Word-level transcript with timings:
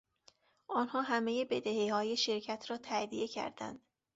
آنها 0.67 1.01
همهی 1.01 1.45
بدهیهای 1.45 2.17
شرکت 2.17 2.65
را 2.69 2.77
تادیه 2.77 3.27
کردند. 3.27 3.79